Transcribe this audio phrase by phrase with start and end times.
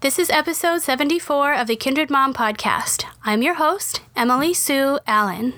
[0.00, 3.04] This is episode 74 of the Kindred Mom podcast.
[3.24, 5.54] I'm your host, Emily Sue Allen.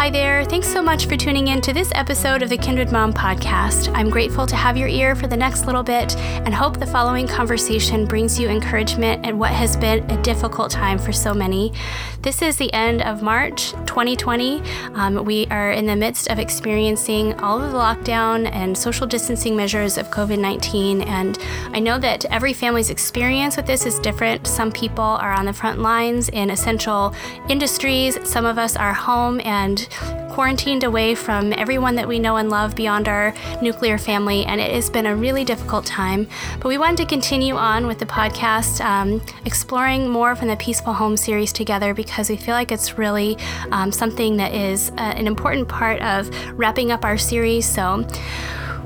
[0.00, 0.46] Hi there.
[0.46, 3.94] Thanks so much for tuning in to this episode of the Kindred Mom podcast.
[3.94, 7.28] I'm grateful to have your ear for the next little bit and hope the following
[7.28, 11.74] conversation brings you encouragement at what has been a difficult time for so many.
[12.22, 14.62] This is the end of March 2020.
[14.94, 19.54] Um, we are in the midst of experiencing all of the lockdown and social distancing
[19.54, 21.02] measures of COVID 19.
[21.02, 21.38] And
[21.74, 24.46] I know that every family's experience with this is different.
[24.46, 27.14] Some people are on the front lines in essential
[27.50, 29.89] industries, some of us are home and
[30.30, 34.72] quarantined away from everyone that we know and love beyond our nuclear family, and it
[34.72, 36.28] has been a really difficult time.
[36.60, 40.92] But we wanted to continue on with the podcast, um, exploring more from the Peaceful
[40.92, 43.36] Home series together because we feel like it's really
[43.72, 47.66] um, something that is uh, an important part of wrapping up our series.
[47.66, 48.06] So,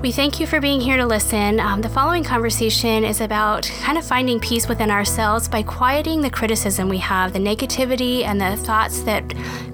[0.05, 1.59] we thank you for being here to listen.
[1.59, 6.29] Um, the following conversation is about kind of finding peace within ourselves by quieting the
[6.29, 9.25] criticism we have, the negativity, and the thoughts that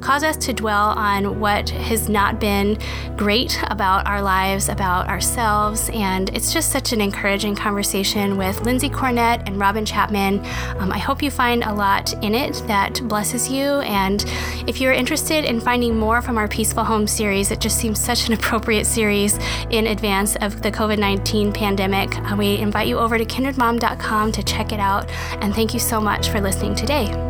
[0.01, 2.79] cause us to dwell on what has not been
[3.17, 5.91] great about our lives, about ourselves.
[5.93, 10.41] And it's just such an encouraging conversation with Lindsey Cornett and Robin Chapman.
[10.79, 13.81] Um, I hope you find a lot in it that blesses you.
[13.81, 14.25] And
[14.67, 18.27] if you're interested in finding more from our Peaceful Home series, it just seems such
[18.27, 19.39] an appropriate series
[19.71, 22.17] in advance of the COVID 19 pandemic.
[22.19, 25.09] Uh, we invite you over to kindredmom.com to check it out.
[25.41, 27.30] And thank you so much for listening today.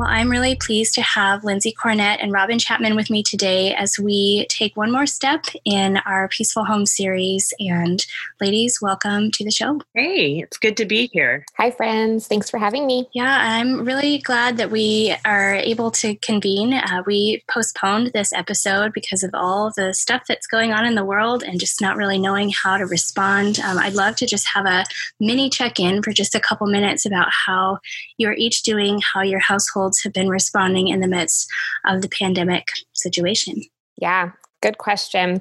[0.00, 3.98] Well, I'm really pleased to have Lindsey Cornett and Robin Chapman with me today as
[3.98, 7.52] we take one more step in our Peaceful Home series.
[7.60, 8.02] And
[8.40, 9.78] ladies, welcome to the show.
[9.92, 11.44] Hey, it's good to be here.
[11.58, 12.26] Hi, friends.
[12.26, 13.10] Thanks for having me.
[13.12, 16.72] Yeah, I'm really glad that we are able to convene.
[16.72, 21.04] Uh, we postponed this episode because of all the stuff that's going on in the
[21.04, 23.60] world and just not really knowing how to respond.
[23.60, 24.86] Um, I'd love to just have a
[25.20, 27.80] mini check in for just a couple minutes about how
[28.16, 31.48] you're each doing, how your household households have been responding in the midst
[31.86, 33.62] of the pandemic situation?
[33.96, 35.40] Yeah, Good question.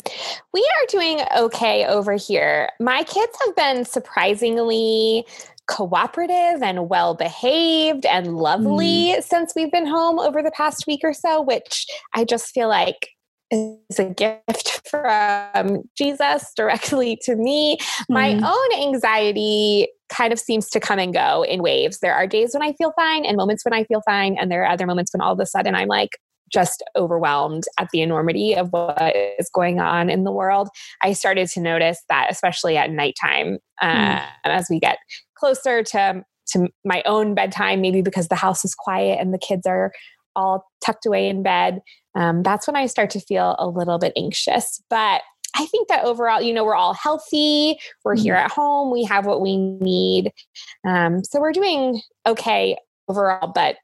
[0.53, 2.69] We are doing okay over here.
[2.79, 5.25] My kids have been surprisingly
[5.67, 9.21] cooperative and well behaved and lovely mm.
[9.21, 13.09] since we've been home over the past week or so, which I just feel like
[13.51, 17.75] is a gift from Jesus directly to me.
[17.77, 18.05] Mm.
[18.07, 21.99] My own anxiety kind of seems to come and go in waves.
[21.99, 24.37] There are days when I feel fine and moments when I feel fine.
[24.39, 26.17] And there are other moments when all of a sudden I'm like,
[26.51, 30.67] just overwhelmed at the enormity of what is going on in the world.
[31.01, 34.25] I started to notice that, especially at nighttime, uh, mm.
[34.45, 34.97] as we get
[35.35, 39.67] closer to to my own bedtime, maybe because the house is quiet and the kids
[39.67, 39.91] are
[40.35, 41.79] all tucked away in bed,
[42.15, 44.81] um, that's when I start to feel a little bit anxious.
[44.89, 45.21] But
[45.55, 47.79] I think that overall, you know, we're all healthy.
[48.03, 48.23] We're mm-hmm.
[48.23, 48.91] here at home.
[48.91, 50.31] We have what we need.
[50.87, 52.77] Um, so we're doing okay
[53.07, 53.51] overall.
[53.53, 53.77] But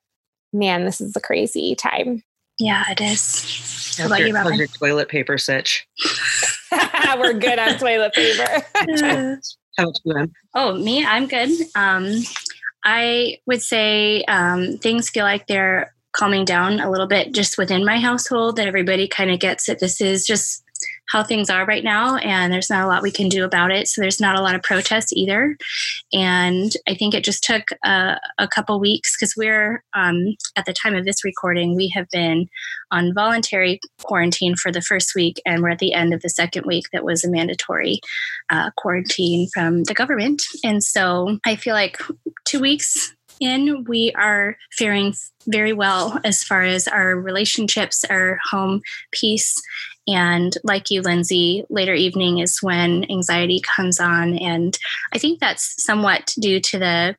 [0.53, 2.23] man, this is a crazy time.
[2.59, 3.95] Yeah, it is.
[3.97, 4.57] How about your, you, Robin?
[4.57, 5.87] your toilet paper sitch?
[7.17, 8.65] we're good on toilet paper.
[9.77, 11.05] How about you, Oh, me?
[11.05, 11.49] I'm good.
[11.75, 12.23] Um,
[12.83, 17.83] I would say um, things feel like they're calming down a little bit just within
[17.83, 20.63] my household that everybody kind of gets that this is just
[21.09, 23.87] how things are right now and there's not a lot we can do about it
[23.87, 25.57] so there's not a lot of protests either
[26.13, 30.73] and i think it just took a, a couple weeks because we're um, at the
[30.73, 32.47] time of this recording we have been
[32.91, 36.65] on voluntary quarantine for the first week and we're at the end of the second
[36.65, 37.99] week that was a mandatory
[38.49, 41.97] uh, quarantine from the government and so i feel like
[42.45, 45.13] two weeks in, we are faring
[45.47, 49.55] very well as far as our relationships, our home peace.
[50.07, 54.37] And like you, Lindsey, later evening is when anxiety comes on.
[54.37, 54.77] And
[55.13, 57.15] I think that's somewhat due to the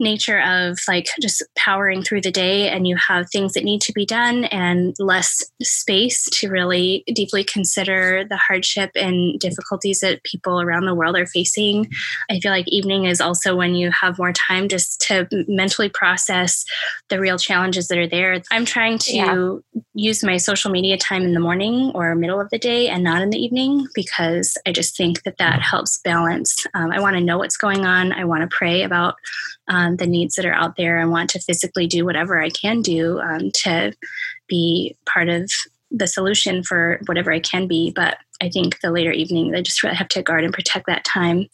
[0.00, 3.92] nature of like just powering through the day and you have things that need to
[3.92, 10.60] be done and less space to really deeply consider the hardship and difficulties that people
[10.60, 11.88] around the world are facing.
[12.30, 16.64] I feel like evening is also when you have more time just to mentally process
[17.08, 18.42] the real challenges that are there.
[18.50, 19.82] I'm trying to yeah.
[19.94, 23.22] use my social media time in the morning or middle of the day and not
[23.22, 26.66] in the evening because I just think that that helps balance.
[26.74, 28.12] Um, I want to know what's going on.
[28.12, 29.14] I want to pray about
[29.68, 32.82] um, the needs that are out there and want to physically do whatever I can
[32.82, 33.92] do um, to
[34.48, 35.50] be part of
[35.90, 37.92] the solution for whatever I can be.
[37.94, 41.04] But I think the later evening, I just really have to guard and protect that
[41.04, 41.46] time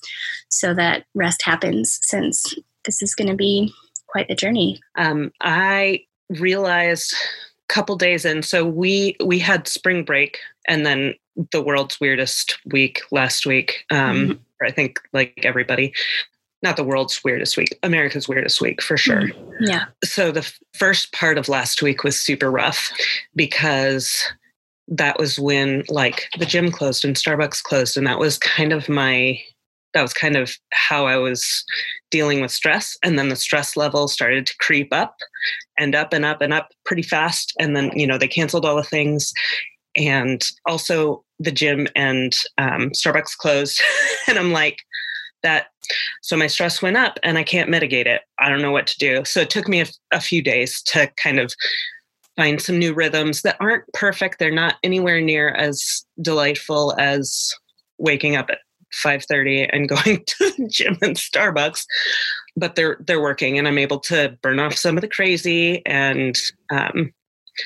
[0.49, 2.55] so that rest happens since
[2.85, 3.73] this is going to be
[4.09, 4.81] quite the journey.
[4.97, 8.43] Um, I realized a couple days in.
[8.43, 11.15] So we we had spring break and then
[11.53, 13.85] the world's weirdest week last week.
[13.91, 14.39] Um, Mhm.
[14.67, 15.93] I think like everybody,
[16.63, 19.31] not the world's weirdest week, America's weirdest week for sure.
[19.61, 19.87] Yeah.
[20.05, 22.93] So the f- first part of last week was super rough
[23.35, 24.31] because
[24.89, 28.89] that was when like the gym closed and Starbucks closed, and that was kind of
[28.89, 29.41] my
[29.95, 31.65] that was kind of how I was
[32.11, 32.97] dealing with stress.
[33.03, 35.17] And then the stress level started to creep up
[35.79, 37.53] and up and up and up pretty fast.
[37.59, 39.33] And then, you know, they canceled all the things.
[39.97, 43.83] And also the gym and um, Starbucks closed.
[44.29, 44.79] and I'm like,
[45.43, 45.69] that.
[46.23, 48.23] So my stress went up and I can't mitigate it.
[48.39, 49.25] I don't know what to do.
[49.25, 51.53] So it took me a, a few days to kind of
[52.37, 54.39] find some new rhythms that aren't perfect.
[54.39, 57.53] They're not anywhere near as delightful as
[57.99, 58.59] waking up at
[59.05, 61.85] 5:30 and going to the gym and Starbucks,
[62.57, 65.85] but they're they're working, and I'm able to burn off some of the crazy.
[65.87, 66.37] And
[66.71, 67.13] um,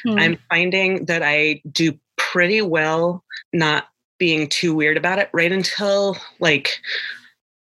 [0.06, 0.20] Mm.
[0.20, 3.88] I'm finding that I do pretty well not
[4.18, 6.80] being too weird about it right until like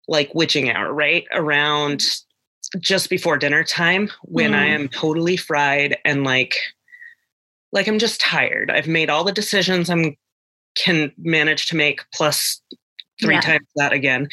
[0.08, 2.02] like witching hour, right around
[2.80, 4.74] just before dinner time when I Mm.
[4.74, 6.54] am totally fried and like
[7.72, 8.70] like I'm just tired.
[8.70, 10.16] I've made all the decisions I'm
[10.76, 12.60] can manage to make plus
[13.22, 13.40] three Yeah.
[13.40, 14.28] times that again.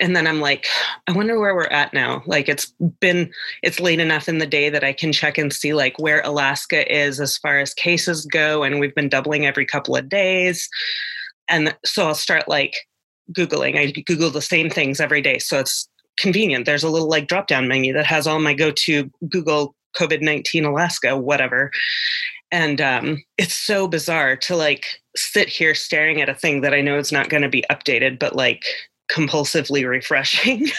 [0.00, 0.66] And then I'm like,
[1.06, 2.22] I wonder where we're at now.
[2.26, 2.66] Like it's
[3.00, 3.30] been
[3.62, 6.92] it's late enough in the day that I can check and see like where Alaska
[6.92, 10.68] is as far as cases go and we've been doubling every couple of days.
[11.48, 12.74] And so I'll start like
[13.32, 13.76] googling.
[13.78, 15.38] I google the same things every day.
[15.38, 15.88] So it's
[16.18, 16.66] convenient.
[16.66, 21.16] There's a little like drop down menu that has all my go-to Google COVID-19 Alaska
[21.16, 21.70] whatever
[22.52, 24.86] and um, it's so bizarre to like
[25.16, 28.18] sit here staring at a thing that I know is not going to be updated,
[28.18, 28.64] but like
[29.10, 30.68] compulsively refreshing.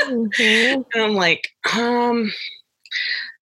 [0.00, 0.84] Mhm.
[0.94, 2.30] and I'm like, um,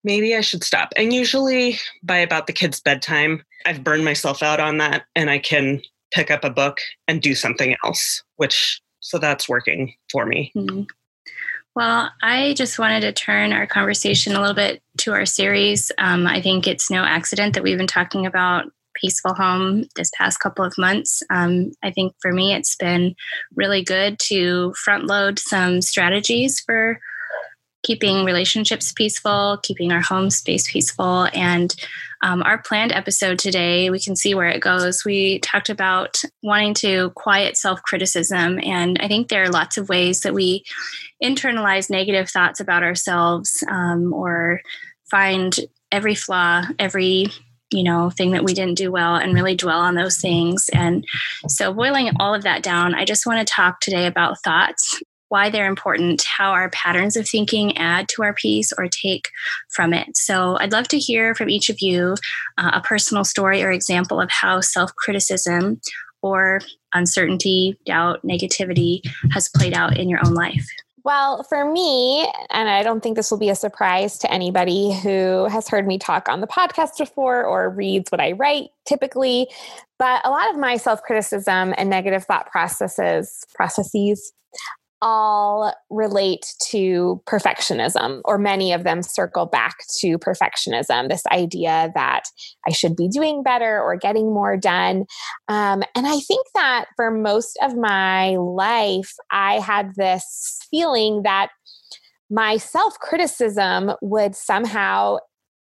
[0.03, 0.93] maybe I should stop.
[0.95, 5.39] And usually by about the kids' bedtime, I've burned myself out on that, and I
[5.39, 5.81] can
[6.13, 6.77] pick up a book
[7.07, 8.23] and do something else.
[8.37, 10.51] Which so that's working for me.
[10.55, 10.87] Mhm.
[11.75, 15.91] Well, I just wanted to turn our conversation a little bit to our series.
[15.97, 20.39] Um, I think it's no accident that we've been talking about peaceful home this past
[20.39, 21.23] couple of months.
[21.31, 23.15] Um, I think for me, it's been
[23.55, 26.99] really good to front load some strategies for
[27.81, 31.27] keeping relationships peaceful, keeping our home space peaceful.
[31.33, 31.75] And
[32.23, 35.03] um, our planned episode today, we can see where it goes.
[35.03, 38.59] We talked about wanting to quiet self criticism.
[38.63, 40.63] And I think there are lots of ways that we
[41.21, 44.61] internalize negative thoughts about ourselves um, or
[45.11, 45.59] find
[45.91, 47.27] every flaw, every
[47.71, 51.03] you know thing that we didn't do well and really dwell on those things and
[51.47, 55.01] so boiling all of that down i just want to talk today about thoughts
[55.33, 59.29] why they're important how our patterns of thinking add to our peace or take
[59.69, 60.15] from it.
[60.15, 62.13] So i'd love to hear from each of you
[62.59, 65.81] uh, a personal story or example of how self-criticism
[66.21, 66.61] or
[66.93, 69.01] uncertainty doubt negativity
[69.31, 70.67] has played out in your own life.
[71.03, 75.47] Well, for me, and I don't think this will be a surprise to anybody who
[75.47, 79.49] has heard me talk on the podcast before or reads what I write typically,
[79.97, 84.31] but a lot of my self-criticism and negative thought processes processes
[85.03, 91.09] all relate to perfectionism, or many of them circle back to perfectionism.
[91.09, 92.23] This idea that
[92.65, 95.03] I should be doing better or getting more done.
[95.49, 101.49] Um, and I think that for most of my life, I had this feeling that
[102.29, 105.17] my self criticism would somehow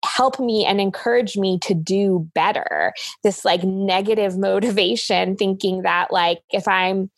[0.06, 2.94] help me and encourage me to do better.
[3.24, 7.10] This like negative motivation, thinking that like if I'm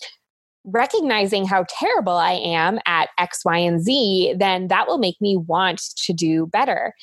[0.65, 5.37] recognizing how terrible I am at X, Y, and Z, then that will make me
[5.37, 6.93] want to do better.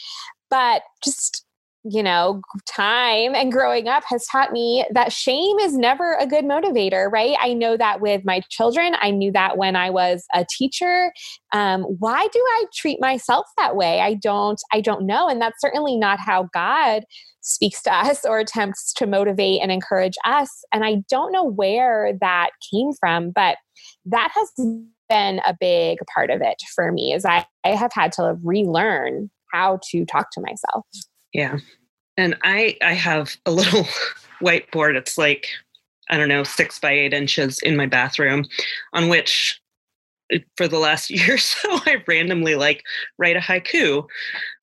[0.51, 1.45] But just
[1.91, 6.45] you know, time and growing up has taught me that shame is never a good
[6.45, 7.37] motivator, right?
[7.41, 8.95] I know that with my children.
[9.01, 11.13] I knew that when I was a teacher.
[11.53, 14.01] Um, why do I treat myself that way?
[14.01, 15.29] I don't, I don't know.
[15.29, 17.05] And that's certainly not how God
[17.41, 20.51] speaks to us or attempts to motivate and encourage us.
[20.73, 23.57] And I don't know where that came from, but
[24.05, 24.53] that has
[25.09, 29.31] been a big part of it for me is I, I have had to relearn
[29.53, 30.85] how to talk to myself.
[31.33, 31.59] Yeah.
[32.19, 33.85] And I I have a little
[34.43, 34.97] whiteboard.
[34.97, 35.47] It's like,
[36.11, 38.45] I don't know, six by eight inches in my bathroom,
[38.93, 39.59] on which
[40.57, 42.83] for the last year or so I randomly like
[43.19, 44.07] write a haiku.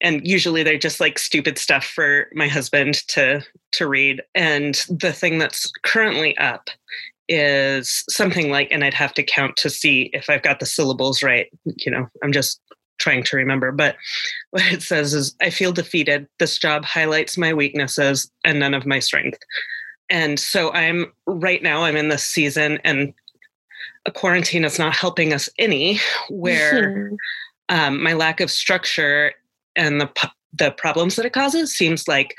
[0.02, 3.42] And usually they're just like stupid stuff for my husband to
[3.74, 4.22] to read.
[4.36, 6.70] And the thing that's currently up
[7.28, 11.24] is something like, and I'd have to count to see if I've got the syllables
[11.24, 11.48] right.
[11.66, 12.62] You know, I'm just
[12.98, 13.72] trying to remember.
[13.72, 13.96] But
[14.52, 16.28] what it says is I feel defeated.
[16.40, 19.40] This job highlights my weaknesses and none of my strength.
[20.10, 23.14] And so I'm right now, I'm in this season, and
[24.06, 26.00] a quarantine is not helping us any,
[26.30, 27.12] where
[27.70, 29.34] um, my lack of structure
[29.76, 30.10] and the,
[30.54, 32.36] the problems that it causes seems like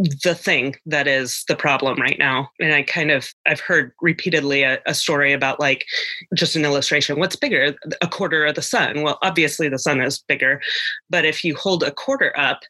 [0.00, 2.50] the thing that is the problem right now.
[2.58, 5.84] And i kind of i've heard repeatedly a, a, story about like
[6.34, 9.02] just an illustration what's bigger a quarter of the sun?
[9.02, 10.60] Well obviously the sun is bigger
[11.10, 12.60] but if you hold a quarter up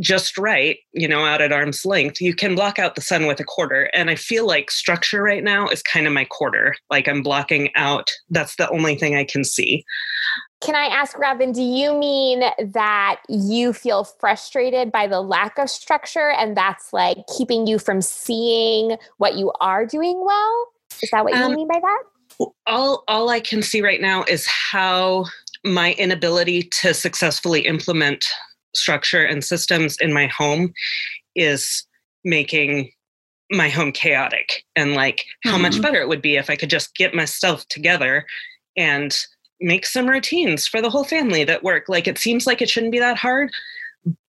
[0.00, 3.38] just right you know out at arm's length you can block out the sun with
[3.40, 7.06] a quarter and i feel like structure right now is kind of my quarter like
[7.08, 9.84] i'm blocking out that's the only thing i can see
[10.62, 15.68] can I ask, Robin, do you mean that you feel frustrated by the lack of
[15.68, 20.68] structure and that's like keeping you from seeing what you are doing well?
[21.02, 22.02] Is that what you um, mean by that?
[22.68, 25.24] All, all I can see right now is how
[25.64, 28.24] my inability to successfully implement
[28.74, 30.72] structure and systems in my home
[31.34, 31.86] is
[32.24, 32.90] making
[33.50, 35.62] my home chaotic and like how mm-hmm.
[35.62, 38.24] much better it would be if I could just get myself together
[38.76, 39.16] and
[39.60, 41.88] make some routines for the whole family that work.
[41.88, 43.50] Like it seems like it shouldn't be that hard,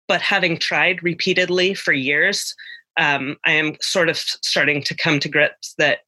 [0.07, 2.55] but having tried repeatedly for years,
[2.99, 6.01] um, I am sort of starting to come to grips that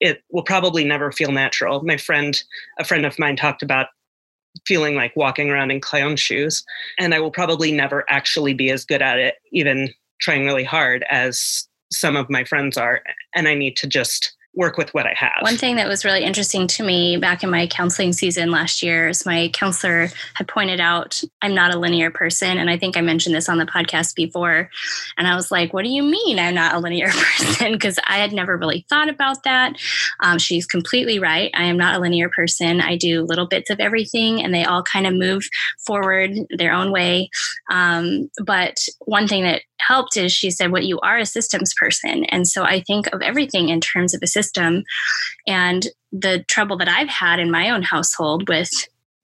[0.00, 1.82] it will probably never feel natural.
[1.82, 2.40] My friend,
[2.78, 3.88] a friend of mine, talked about
[4.68, 6.62] feeling like walking around in clown shoes,
[6.98, 11.04] and I will probably never actually be as good at it, even trying really hard,
[11.10, 13.02] as some of my friends are.
[13.34, 15.42] And I need to just work with what I have.
[15.42, 19.08] One thing that was really interesting to me back in my counseling season last year
[19.08, 22.58] is my counselor had pointed out I'm not a linear person.
[22.58, 24.70] And I think I mentioned this on the podcast before.
[25.16, 27.72] And I was like, what do you mean I'm not a linear person?
[27.72, 29.76] Because I had never really thought about that.
[30.20, 31.50] Um, she's completely right.
[31.54, 32.80] I am not a linear person.
[32.80, 35.44] I do little bits of everything and they all kind of move
[35.86, 37.30] forward their own way.
[37.70, 42.24] Um, but one thing that helped is she said, What you are a systems person.
[42.24, 44.47] And so I think of everything in terms of a system.
[45.46, 48.70] And the trouble that I've had in my own household with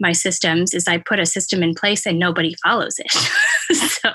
[0.00, 3.11] my systems is I put a system in place and nobody follows it.
[3.75, 4.11] so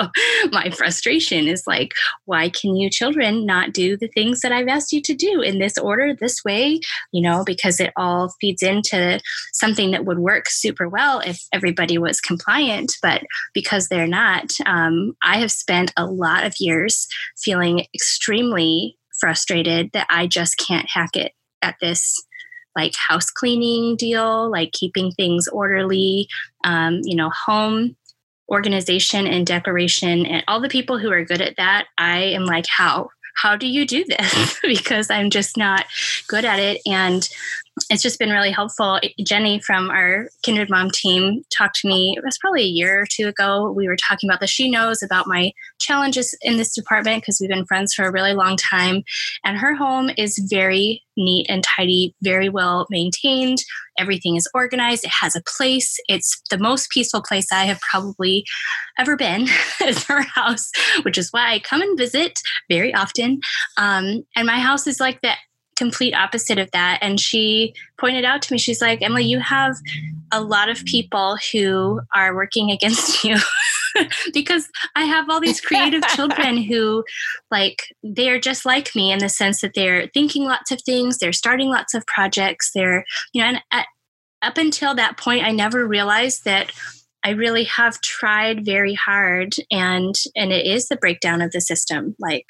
[0.51, 1.93] my frustration is like,
[2.25, 5.59] why can you children not do the things that I've asked you to do in
[5.59, 6.79] this order, this way?
[7.11, 9.19] You know, because it all feeds into
[9.53, 12.93] something that would work super well if everybody was compliant.
[13.01, 13.23] But
[13.53, 20.07] because they're not, um, I have spent a lot of years feeling extremely frustrated that
[20.09, 22.15] I just can't hack it at this
[22.75, 26.27] like house cleaning deal, like keeping things orderly,
[26.63, 27.95] um, you know, home
[28.49, 30.25] organization and decoration.
[30.25, 33.09] And all the people who are good at that, I am like, how?
[33.41, 34.59] How do you do this?
[34.63, 35.85] because I'm just not
[36.27, 36.81] good at it.
[36.85, 37.27] And
[37.89, 38.99] it's just been really helpful.
[39.23, 43.05] Jenny from our Kindred Mom team talked to me, it was probably a year or
[43.05, 43.71] two ago.
[43.71, 44.49] We were talking about this.
[44.49, 48.33] She knows about my challenges in this department because we've been friends for a really
[48.33, 49.03] long time.
[49.43, 53.59] And her home is very neat and tidy, very well maintained.
[53.99, 55.03] Everything is organized.
[55.03, 55.97] It has a place.
[56.07, 58.45] It's the most peaceful place I have probably
[58.97, 59.47] ever been
[59.85, 60.71] is her house,
[61.03, 63.41] which is why I come and visit very often.
[63.77, 65.33] Um, and my house is like the
[65.79, 66.99] complete opposite of that.
[67.01, 69.75] And she pointed out to me, she's like, Emily, you have
[70.31, 73.37] a lot of people who are working against you.
[74.33, 77.03] because I have all these creative children who,
[77.49, 81.33] like, they're just like me in the sense that they're thinking lots of things, they're
[81.33, 83.87] starting lots of projects, they're, you know, and at,
[84.41, 86.71] up until that point, I never realized that
[87.23, 92.15] I really have tried very hard, and and it is the breakdown of the system.
[92.19, 92.45] Like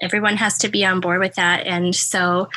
[0.00, 1.66] everyone has to be on board with that.
[1.66, 2.48] And so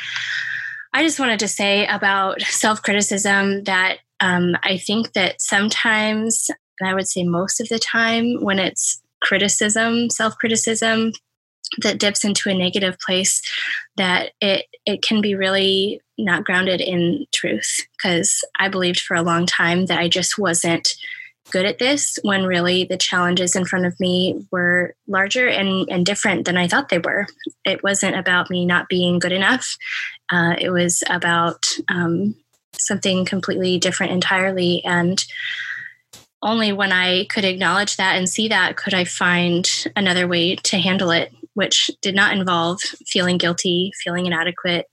[0.94, 6.48] I just wanted to say about self criticism that um, I think that sometimes,
[6.80, 11.12] and I would say most of the time, when it's criticism, self criticism,
[11.78, 13.40] that dips into a negative place,
[13.96, 17.86] that it it can be really not grounded in truth.
[17.96, 20.94] Because I believed for a long time that I just wasn't
[21.52, 26.06] good at this when really the challenges in front of me were larger and, and
[26.06, 27.26] different than I thought they were.
[27.64, 29.76] It wasn't about me not being good enough,
[30.32, 32.34] uh, it was about um,
[32.78, 34.82] something completely different entirely.
[34.84, 35.22] And
[36.42, 40.78] only when I could acknowledge that and see that could I find another way to
[40.78, 44.86] handle it, which did not involve feeling guilty, feeling inadequate,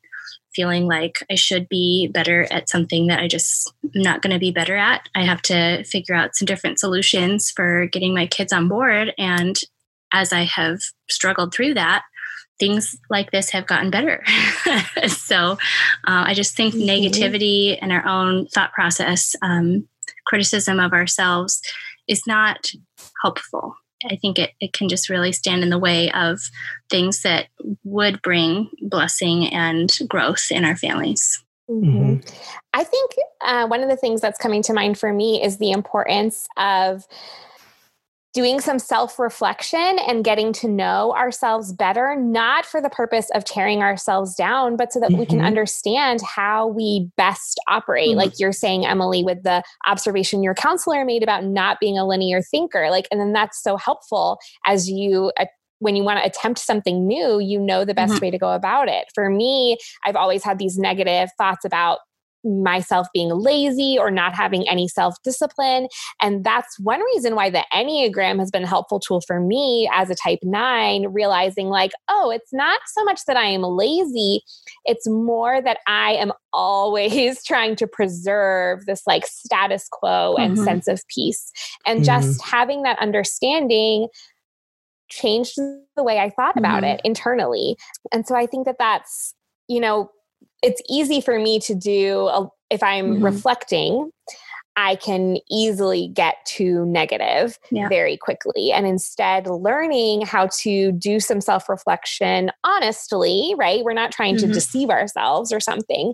[0.55, 4.39] feeling like I should be better at something that I just am not going to
[4.39, 5.07] be better at.
[5.15, 9.13] I have to figure out some different solutions for getting my kids on board.
[9.17, 9.57] And
[10.13, 10.79] as I have
[11.09, 12.03] struggled through that,
[12.59, 14.23] things like this have gotten better.
[15.07, 15.53] so
[16.07, 16.89] uh, I just think mm-hmm.
[16.89, 19.87] negativity and our own thought process um,
[20.27, 21.61] criticism of ourselves
[22.07, 22.71] is not
[23.23, 23.75] helpful.
[24.09, 26.39] I think it, it can just really stand in the way of
[26.89, 27.47] things that
[27.83, 31.43] would bring blessing and growth in our families.
[31.69, 32.27] Mm-hmm.
[32.73, 35.71] I think uh, one of the things that's coming to mind for me is the
[35.71, 37.07] importance of
[38.33, 43.43] doing some self reflection and getting to know ourselves better, not for the purpose of
[43.43, 45.19] tearing ourselves down, but so that mm-hmm.
[45.19, 45.47] we can mm-hmm.
[45.47, 48.09] understand how we best operate.
[48.09, 48.19] Mm-hmm.
[48.19, 52.41] Like you're saying, Emily, with the observation your counselor made about not being a linear
[52.41, 52.89] thinker.
[52.89, 55.45] Like, and then that's so helpful as you uh,
[55.79, 58.25] when you want to attempt something new, you know the best mm-hmm.
[58.25, 59.05] way to go about it.
[59.15, 61.99] For me, I've always had these negative thoughts about
[62.43, 65.87] myself being lazy or not having any self discipline.
[66.21, 70.09] And that's one reason why the Enneagram has been a helpful tool for me as
[70.09, 74.41] a type nine, realizing like, oh, it's not so much that I am lazy,
[74.85, 80.63] it's more that I am always trying to preserve this like status quo and mm-hmm.
[80.63, 81.51] sense of peace.
[81.85, 82.05] And mm-hmm.
[82.05, 84.07] just having that understanding
[85.09, 85.55] changed
[85.95, 86.95] the way I thought about mm-hmm.
[86.95, 87.75] it internally.
[88.11, 89.33] And so I think that that's,
[89.67, 90.11] you know,
[90.61, 93.25] it's easy for me to do a, if I'm mm-hmm.
[93.25, 94.11] reflecting.
[94.75, 97.89] I can easily get to negative yeah.
[97.89, 98.71] very quickly.
[98.71, 103.83] And instead, learning how to do some self reflection honestly, right?
[103.83, 104.47] We're not trying mm-hmm.
[104.47, 106.13] to deceive ourselves or something,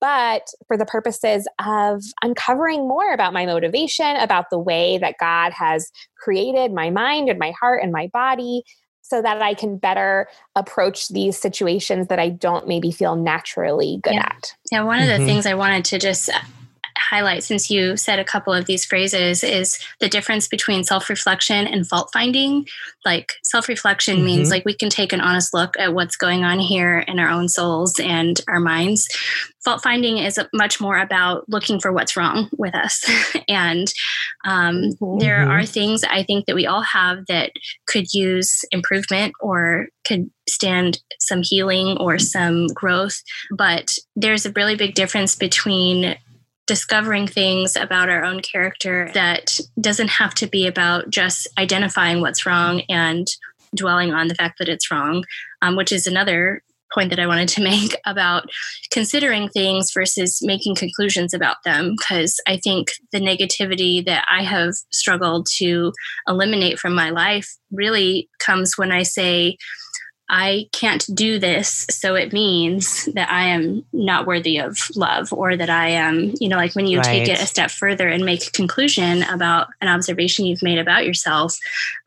[0.00, 5.52] but for the purposes of uncovering more about my motivation, about the way that God
[5.52, 8.64] has created my mind and my heart and my body,
[9.02, 14.14] so that I can better approach these situations that I don't maybe feel naturally good
[14.14, 14.26] yeah.
[14.26, 14.54] at.
[14.70, 15.26] Yeah, one of the mm-hmm.
[15.26, 16.30] things I wanted to just
[17.12, 21.86] highlight since you said a couple of these phrases is the difference between self-reflection and
[21.86, 22.66] fault finding
[23.04, 24.24] like self-reflection mm-hmm.
[24.24, 27.28] means like we can take an honest look at what's going on here in our
[27.28, 29.06] own souls and our minds
[29.62, 33.04] fault finding is much more about looking for what's wrong with us
[33.48, 33.92] and
[34.46, 35.18] um, mm-hmm.
[35.18, 37.52] there are things i think that we all have that
[37.86, 43.20] could use improvement or could stand some healing or some growth
[43.54, 46.16] but there's a really big difference between
[46.66, 52.46] discovering things about our own character that doesn't have to be about just identifying what's
[52.46, 53.26] wrong and
[53.74, 55.24] dwelling on the fact that it's wrong,
[55.60, 56.62] um, which is another
[56.94, 58.48] point that I wanted to make about
[58.90, 61.94] considering things versus making conclusions about them.
[61.96, 65.92] Because I think the negativity that I have struggled to
[66.28, 69.56] eliminate from my life really comes when I say,
[70.32, 75.58] I can't do this, so it means that I am not worthy of love, or
[75.58, 77.04] that I am, you know, like when you right.
[77.04, 81.04] take it a step further and make a conclusion about an observation you've made about
[81.04, 81.58] yourself,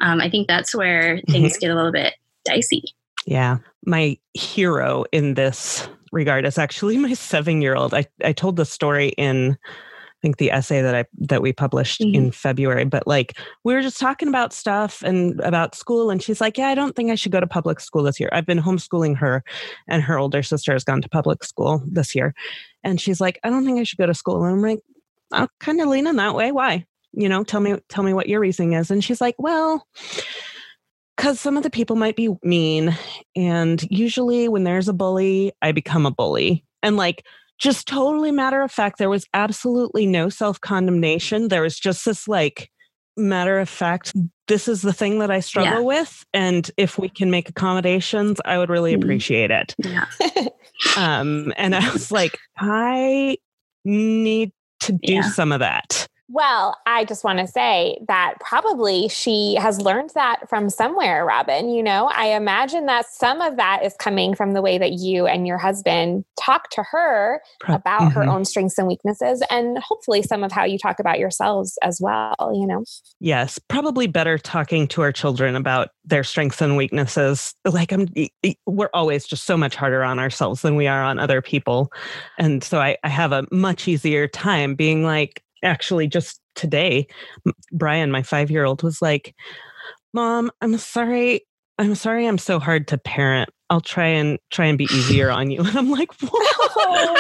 [0.02, 1.60] um, I think that's where things mm-hmm.
[1.60, 2.84] get a little bit dicey.
[3.28, 3.60] Yeah.
[3.86, 7.94] My hero in this regard is actually my seven year old.
[7.94, 9.56] I, I told the story in
[10.26, 12.16] think the essay that I that we published mm-hmm.
[12.16, 12.84] in February.
[12.84, 16.70] But like we were just talking about stuff and about school, and she's like, "Yeah,
[16.70, 18.30] I don't think I should go to public school this year.
[18.32, 19.44] I've been homeschooling her,
[19.88, 22.34] and her older sister has gone to public school this year."
[22.84, 24.80] And she's like, "I don't think I should go to school." And I'm like,
[25.32, 26.52] "I'll kind of lean in that way.
[26.52, 26.86] Why?
[27.14, 29.86] You know, tell me tell me what your reasoning is." And she's like, "Well."
[31.16, 32.94] because some of the people might be mean
[33.38, 37.24] and usually when there's a bully i become a bully and like
[37.58, 38.98] just totally matter of fact.
[38.98, 41.48] There was absolutely no self condemnation.
[41.48, 42.70] There was just this like
[43.18, 44.14] matter of fact,
[44.48, 46.00] this is the thing that I struggle yeah.
[46.00, 46.26] with.
[46.34, 49.04] And if we can make accommodations, I would really mm-hmm.
[49.04, 49.76] appreciate it.
[49.78, 50.06] Yeah.
[50.98, 53.38] um, and I was like, I
[53.84, 55.30] need to do yeah.
[55.30, 56.08] some of that.
[56.28, 61.70] Well, I just want to say that probably she has learned that from somewhere, Robin.
[61.70, 65.28] You know, I imagine that some of that is coming from the way that you
[65.28, 68.10] and your husband talk to her about mm-hmm.
[68.10, 72.02] her own strengths and weaknesses, and hopefully some of how you talk about yourselves as
[72.02, 72.84] well, you know?
[73.20, 77.54] Yes, probably better talking to our children about their strengths and weaknesses.
[77.66, 78.08] Like, I'm,
[78.66, 81.92] we're always just so much harder on ourselves than we are on other people.
[82.40, 87.08] And so I, I have a much easier time being like, actually just today
[87.72, 89.36] brian my five year old was like
[90.14, 91.42] mom i'm sorry
[91.78, 93.50] i'm sorry i'm so hard to parent.
[93.70, 95.62] I'll try and try and be easier on you.
[95.62, 97.16] And i'm like whoa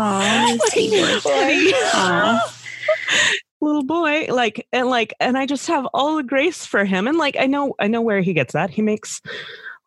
[3.62, 4.26] little boy.
[4.30, 7.06] like and like and i just have all the grace for him.
[7.06, 8.70] And like i know i know where he gets that.
[8.70, 9.20] He makes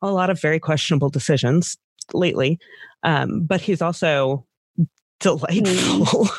[0.02, 1.78] a lot of very questionable decisions
[2.13, 2.60] lately
[3.04, 4.46] um, but he's also
[5.19, 6.26] delightful.
[6.26, 6.30] mm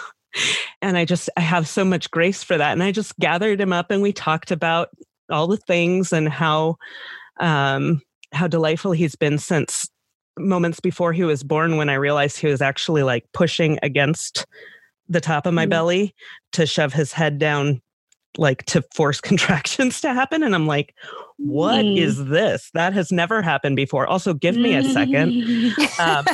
[0.85, 2.73] and I just I have so much grace for that.
[2.73, 4.91] And I just gathered him up and we talked about
[5.31, 6.77] all the things and how
[7.41, 9.89] um, how delightful he's been since
[10.39, 14.47] moments before he was born when I realized he was actually like pushing against
[15.09, 15.71] the top of my Mhm.
[15.71, 16.15] belly
[16.53, 17.81] to shove his head down
[18.37, 20.93] like to force contractions to happen and i'm like
[21.37, 21.97] what Mm.
[21.99, 25.33] is this that has never happened before also give me a second
[26.01, 26.25] um,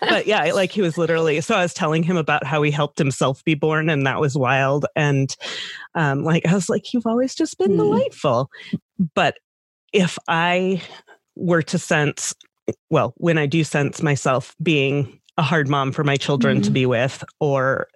[0.00, 1.40] but yeah, like he was literally.
[1.40, 4.36] So I was telling him about how he helped himself be born, and that was
[4.36, 4.86] wild.
[4.96, 5.34] And
[5.94, 7.78] um, like I was like, you've always just been Hmm.
[7.78, 8.50] delightful.
[9.14, 9.38] But
[9.92, 10.82] if I
[11.36, 12.34] were to sense,
[12.90, 16.74] well, when I do sense myself being a hard mom for my children to Mhm.
[16.74, 17.88] be with, or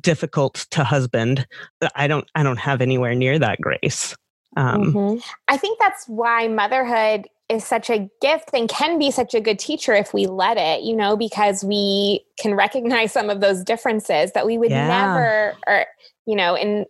[0.00, 1.46] difficult to husband,
[1.94, 2.28] I don't.
[2.34, 4.14] I don't have anywhere near that grace.
[4.56, 5.22] Um, Mhm.
[5.48, 9.58] I think that's why motherhood is such a gift and can be such a good
[9.58, 14.32] teacher if we let it, you know, because we can recognize some of those differences
[14.32, 14.86] that we would Yeah.
[14.86, 15.86] never, or,
[16.26, 16.86] you know, and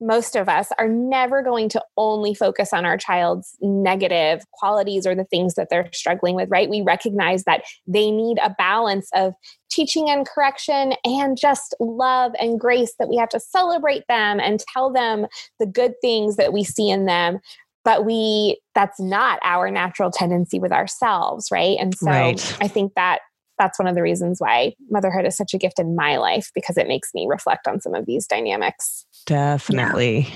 [0.00, 5.14] most of us are never going to only focus on our child's negative qualities or
[5.14, 6.68] the things that they're struggling with, right?
[6.68, 9.32] We recognize that they need a balance of
[9.70, 14.60] teaching and correction and just love and grace that we have to celebrate them and
[14.60, 15.26] tell them
[15.58, 17.40] the good things that we see in them
[17.86, 22.56] but we that's not our natural tendency with ourselves right and so Right.
[22.60, 23.20] i think that
[23.58, 26.76] that's one of the reasons why motherhood is such a gift in my life because
[26.76, 30.28] it makes me reflect on some of these dynamics Definitely.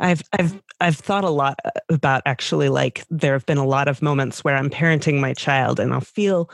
[0.00, 3.88] I've I've I've thought a lot uh, about actually like there have been a lot
[3.88, 6.50] of moments where I'm parenting my child and I'll feel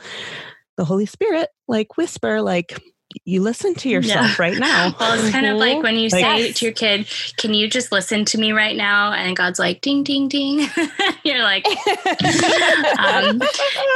[0.77, 2.81] the Holy Spirit like whisper like
[3.23, 4.93] you listen to yourself right now.
[4.99, 6.59] Well, it's kind of like when you Like- say Yes.
[6.59, 9.13] to your kid, Can you just listen to me right now?
[9.13, 10.67] And God's like, Ding, ding, ding.
[11.23, 11.65] You're like,
[12.97, 13.41] Um,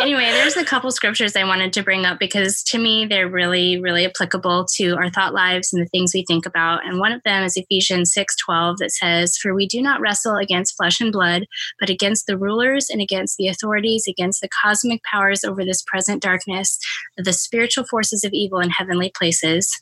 [0.01, 3.79] anyway, there's a couple scriptures I wanted to bring up because to me they're really,
[3.79, 6.86] really applicable to our thought lives and the things we think about.
[6.86, 10.75] And one of them is Ephesians 6:12 that says, For we do not wrestle against
[10.77, 11.45] flesh and blood,
[11.79, 16.21] but against the rulers and against the authorities, against the cosmic powers over this present
[16.21, 16.79] darkness,
[17.17, 19.77] the spiritual forces of evil in heavenly places.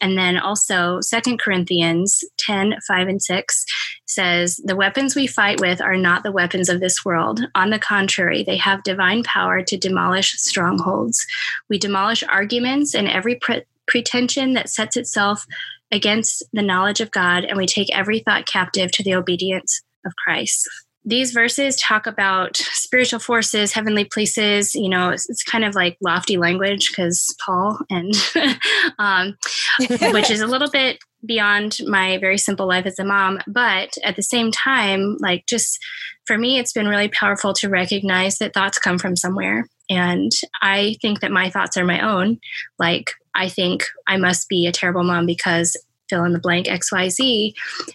[0.00, 3.64] And then also Second Corinthians 10, 5 and 6
[4.06, 7.40] says, The weapons we fight with are not the weapons of this world.
[7.54, 11.26] On the contrary, they have divine power to demolish strongholds.
[11.68, 15.46] We demolish arguments and every pre- pretension that sets itself
[15.90, 20.12] against the knowledge of God, and we take every thought captive to the obedience of
[20.24, 20.68] Christ.
[21.08, 24.74] These verses talk about spiritual forces, heavenly places.
[24.74, 28.12] You know, it's, it's kind of like lofty language because Paul and
[28.98, 29.36] um,
[30.12, 33.38] which is a little bit beyond my very simple life as a mom.
[33.46, 35.78] But at the same time, like just
[36.26, 39.66] for me, it's been really powerful to recognize that thoughts come from somewhere.
[39.88, 42.38] And I think that my thoughts are my own.
[42.78, 45.74] Like, I think I must be a terrible mom because
[46.10, 47.54] fill in the blank XYZ.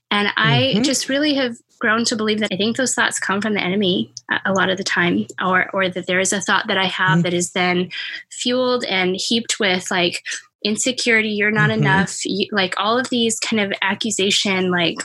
[0.10, 0.84] And I Mhm.
[0.84, 4.10] just really have grown to believe that I think those thoughts come from the enemy
[4.46, 7.20] a- lot of the time, or, or that there is a thought that I have
[7.20, 7.24] Mhm.
[7.24, 7.90] that is then
[8.32, 10.24] fueled and heaped with like
[10.64, 11.78] insecurity you're not Mhm.
[11.80, 14.96] enough you, like all of these kind of accusation like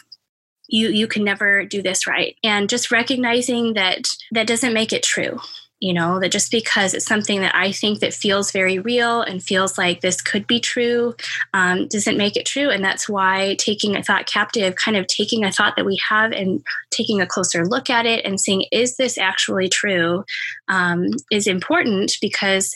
[0.69, 5.03] you you can never do this right and just recognizing that that doesn't make it
[5.03, 5.41] true
[5.81, 9.43] you know that just because it's something that i think that feels very real and
[9.43, 11.15] feels like this could be true
[11.55, 12.71] um, doesn't make it true.
[12.71, 16.33] And that's why taking a thought captive kind of taking a thought that we have
[16.33, 20.25] and taking a closer look at it and saying is this actually true
[20.69, 22.75] um, is important because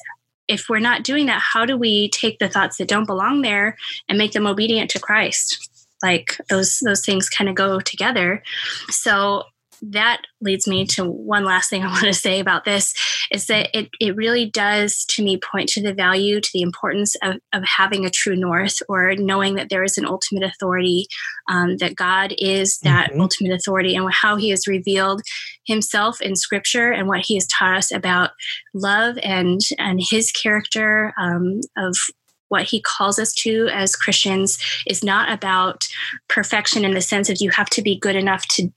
[0.49, 3.77] if we're not doing that how do we take the thoughts that don't belong there
[4.09, 5.69] and make them obedient to christ?
[6.03, 8.43] Like those those things kind of go together.
[8.91, 9.45] So
[9.91, 12.95] that leads me to one last thing I want to say about this
[13.33, 17.17] is that it, it really does to me point to the value, to the importance
[17.23, 21.07] of, of having a true north or knowing that there is an ultimate authority,
[21.49, 23.21] um, that God is that Mhm.
[23.21, 25.23] ultimate authority and how he has revealed
[25.67, 28.31] himself in scripture and what he has taught us about
[28.75, 31.97] love and, and his character um, of
[32.49, 35.89] what he calls us to as Christians is not about
[36.29, 38.71] perfection in the sense of you have to be good enough to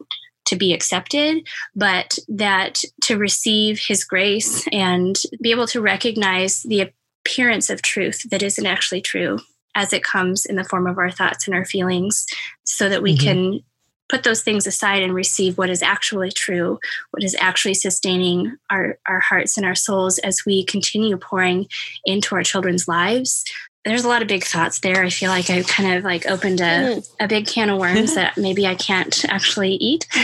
[0.45, 6.91] to be accepted, but that to receive his grace and be able to recognize the
[7.25, 9.39] appearance of truth that isn't actually true
[9.75, 12.25] as it comes in the form of our thoughts and our feelings,
[12.63, 13.19] so that we Mhm.
[13.19, 13.59] can
[14.07, 16.79] put those things aside and receive what is actually true,
[17.09, 21.67] what is actually sustaining our, our hearts and our souls as we continue pouring
[22.05, 23.43] into our children's lives.
[23.85, 25.03] There's a lot of big thoughts there.
[25.03, 27.09] I feel like I kind of like opened a, Mhm.
[27.19, 30.07] a big can of worms that maybe I can't actually eat.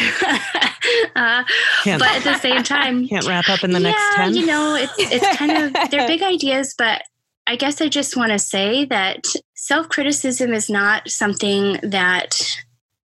[1.16, 1.44] uh,
[1.84, 4.36] Can't, but at the same time, can't wrap up in the next yeah, 10.
[4.36, 7.04] you know, it's it's kind of they're big ideas, but
[7.48, 12.42] I guess I just want to say that self criticism is not something that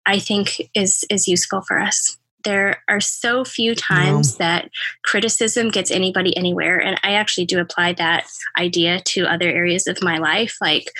[0.05, 2.17] I think is is useful for us.
[2.45, 4.45] There are so few times no.
[4.45, 4.69] that
[5.03, 6.79] criticism gets anybody anywhere.
[6.79, 8.25] And I actually do apply that
[8.57, 10.55] idea to other areas of my life.
[10.61, 10.91] Like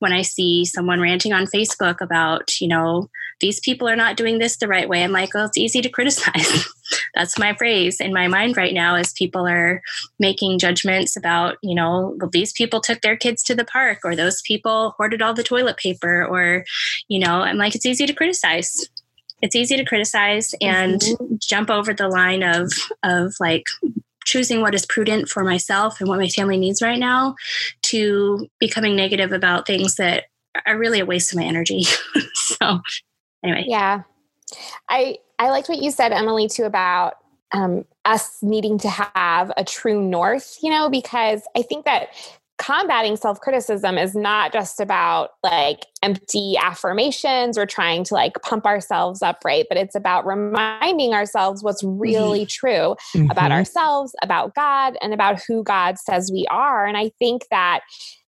[0.00, 3.08] when I see someone ranting on Facebook about, you know,
[3.40, 5.88] these people are not doing this the right way, I'm like, well, it's easy to
[5.88, 6.66] criticize.
[7.14, 9.82] That's my phrase in my mind right now as people are
[10.18, 14.16] making judgments about, you know, well, these people took their kids to the park or
[14.16, 16.64] those people hoarded all the toilet paper or,
[17.08, 18.88] you know, I'm like, it's easy to criticize
[19.44, 21.34] it's easy to criticize and mm-hmm.
[21.38, 23.66] jump over the line of of like
[24.24, 27.34] choosing what is prudent for myself and what my family needs right now
[27.82, 30.24] to becoming negative about things that
[30.66, 31.82] are really a waste of my energy.
[32.34, 32.80] so
[33.44, 33.64] anyway.
[33.66, 34.04] Yeah.
[34.88, 37.18] I I liked what you said, Emily, too, about
[37.52, 42.08] um, us needing to have a true north, you know, because I think that
[42.58, 48.64] combating self criticism is not just about like empty affirmations or trying to like pump
[48.64, 49.66] ourselves up, right?
[49.68, 52.66] But it's about reminding ourselves what's really mm-hmm.
[52.66, 53.30] true mm-hmm.
[53.30, 56.86] about ourselves, about God, and about who God says we are.
[56.86, 57.80] And I think that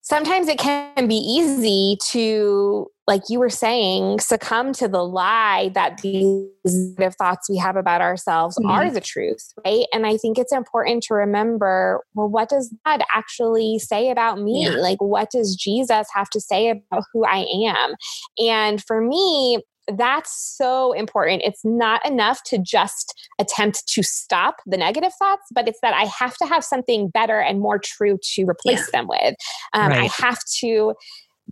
[0.03, 5.99] sometimes it can be easy to like you were saying succumb to the lie that
[5.99, 8.71] these negative thoughts we have about ourselves mm-hmm.
[8.71, 13.03] are the truth right and i think it's important to remember well what does god
[13.15, 14.71] actually say about me yeah.
[14.71, 17.95] like what does jesus have to say about who i am
[18.39, 21.43] and for me that's so important.
[21.45, 26.05] It's not enough to just attempt to stop the negative thoughts, but it's that I
[26.05, 29.01] have to have something better and more true to replace yeah.
[29.01, 29.35] them with.
[29.73, 30.01] Um, right.
[30.03, 30.95] I have to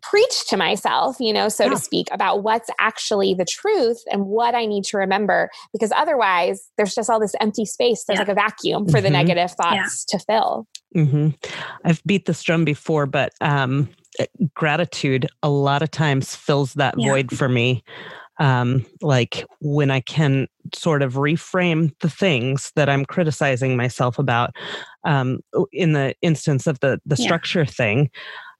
[0.00, 1.70] preach to myself, you know, so yeah.
[1.70, 5.50] to speak, about what's actually the truth and what I need to remember.
[5.72, 8.04] Because otherwise, there's just all this empty space.
[8.04, 8.22] There's yeah.
[8.22, 9.04] like a vacuum for mm-hmm.
[9.04, 10.66] the negative thoughts to fill.
[10.96, 11.30] Mm-hmm.
[11.84, 13.88] I've beat this drum before, but um,
[14.54, 17.82] gratitude a lot of times fills that void for me
[18.38, 24.54] um, like when I can sort of reframe the things that I'm criticizing myself about.
[25.04, 25.40] Um,
[25.72, 27.24] in the instance of the the yeah.
[27.24, 28.10] structure thing,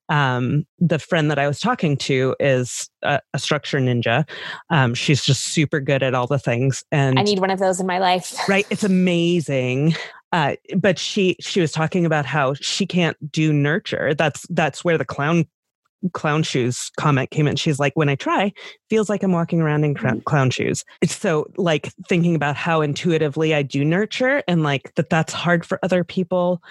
[0.08, 4.28] um, the friend that I was talking to is a, a structure ninja.
[4.70, 7.80] Um, she's just super good at all the things, and I need one of those
[7.80, 8.36] in my life.
[8.48, 9.94] right, it's amazing.
[10.32, 14.14] Uh, but she she was talking about how she can't do nurture.
[14.14, 15.46] That's that's where the clown
[16.12, 17.56] clown shoes comment came in.
[17.56, 18.52] She's like, when I try,
[18.88, 20.20] feels like I'm walking around in mm-hmm.
[20.20, 20.84] clown shoes.
[21.00, 25.64] It's so like thinking about how intuitively I do nurture and like that that's hard
[25.64, 26.62] for other people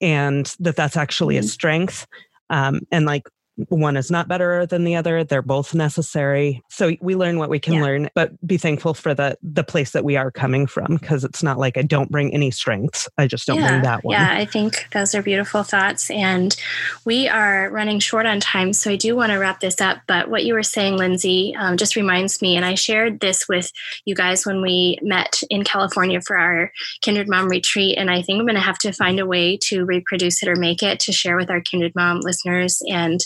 [0.00, 1.44] and that that's actually mm-hmm.
[1.44, 2.06] a strength.
[2.50, 3.28] Um, and like
[3.68, 7.58] one is not better than the other they're both necessary so we learn what we
[7.58, 7.82] can yeah.
[7.82, 11.42] learn but be thankful for the the place that we are coming from because it's
[11.42, 13.68] not like i don't bring any strengths i just don't yeah.
[13.68, 16.56] bring that one yeah i think those are beautiful thoughts and
[17.04, 20.30] we are running short on time so i do want to wrap this up but
[20.30, 23.70] what you were saying lindsey um, just reminds me and i shared this with
[24.06, 28.38] you guys when we met in california for our kindred mom retreat and i think
[28.38, 31.12] i'm going to have to find a way to reproduce it or make it to
[31.12, 33.22] share with our kindred mom listeners and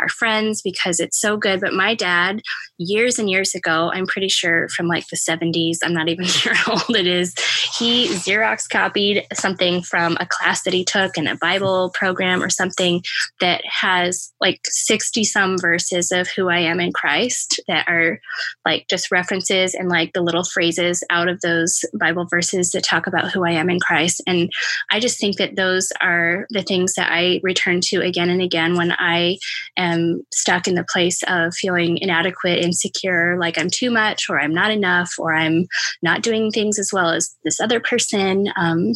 [0.00, 1.60] our friends because it's so good.
[1.60, 2.42] But my dad,
[2.78, 6.54] years and years ago, I'm pretty sure from like the 70s, I'm not even sure
[6.54, 7.34] how old it is,
[7.78, 12.50] he Xerox copied something from a class that he took in a Bible program or
[12.50, 13.02] something
[13.40, 18.20] that has like 60 some verses of who I am in Christ that are
[18.64, 23.06] like just references and like the little phrases out of those Bible verses that talk
[23.06, 24.22] about who I am in Christ.
[24.26, 24.50] And
[24.90, 28.76] I just think that those are the things that I return to again and again
[28.76, 29.38] when I
[29.76, 34.54] am stuck in the place of feeling inadequate, insecure, like I'm too much or I'm
[34.54, 35.66] not enough or I'm
[36.02, 38.52] not doing things as well as this other person.
[38.56, 38.92] Um,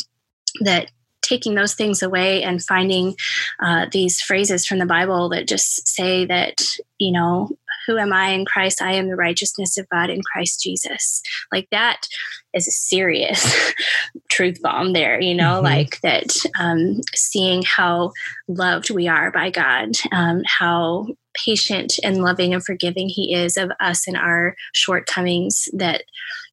[0.62, 0.90] that
[1.23, 3.14] taking those things away and finding
[3.62, 6.62] uh, these phrases from the Bible that just say that,
[6.99, 7.51] you know,
[7.87, 8.83] who am I in Christ?
[8.83, 11.23] I am the righteousness of God in Christ Jesus.
[11.53, 12.07] Like that
[12.55, 13.73] is a serious
[14.31, 15.64] truth bomb there, you know, mm-hmm.
[15.64, 18.12] like that um, seeing how
[18.49, 21.07] loved we are by God, um, how
[21.45, 26.03] patient and loving and forgiving He is of us and our shortcomings, that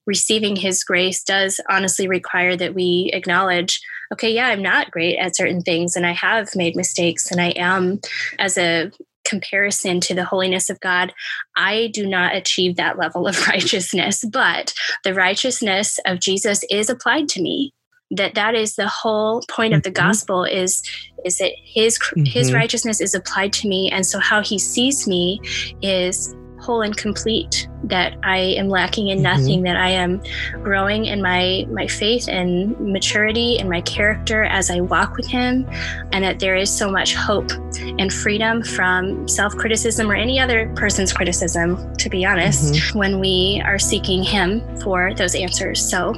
[0.06, 3.82] receiving His grace does honestly require that we acknowledge
[4.13, 7.50] okay, yeah, I'm not great at certain things and I have made mistakes and I
[7.58, 8.00] am,
[8.40, 8.92] as a
[9.28, 11.13] comparison to the holiness of God,
[11.56, 17.30] I do not achieve that level of righteousness, but the righteousness of Jesus is applied
[17.30, 17.74] to me.
[18.10, 20.08] That that is the whole point of the mm-hmm.
[20.08, 20.82] gospel is
[21.26, 22.24] is that his mm-hmm.
[22.24, 25.42] his righteousness is applied to me and so how he sees me
[25.82, 29.24] is whole and complete, that I am lacking in mm-hmm.
[29.24, 30.22] nothing, that I am
[30.63, 35.67] growing in my my faith and maturity and my character as I walk with Him,
[36.12, 37.52] and that there is so much hope
[38.00, 43.00] and freedom from self criticism or any other person's criticism, to be honest, mm-hmm.
[43.00, 45.88] when we are seeking Him for those answers.
[45.88, 46.13] So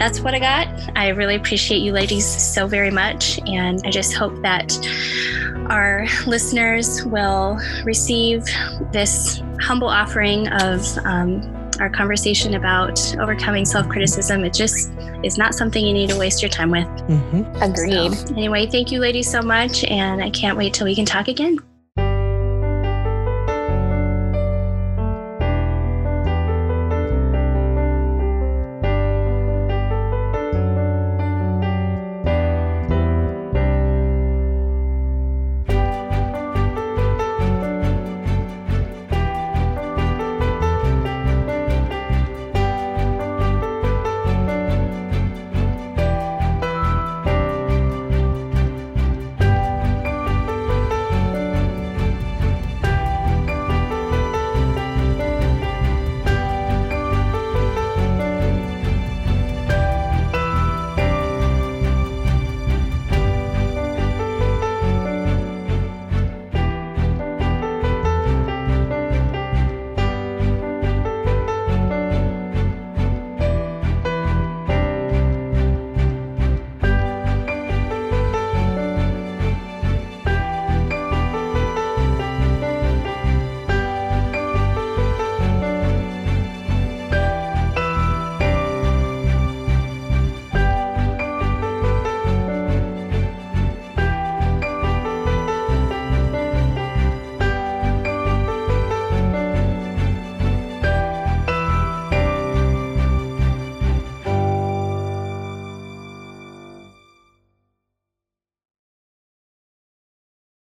[0.00, 0.66] that's what I got.
[0.96, 3.38] I really appreciate you ladies so very much.
[3.46, 4.74] And I just hope that
[5.68, 8.42] our listeners will receive
[8.92, 11.42] this humble offering of um,
[11.80, 14.42] our conversation about overcoming self criticism.
[14.42, 14.90] It just
[15.22, 16.86] is not something you need to waste your time with.
[16.86, 17.62] Mm-hmm.
[17.62, 18.14] Agreed.
[18.14, 19.84] So, anyway, thank you, ladies, so much.
[19.84, 21.58] And I can't wait till we can talk again.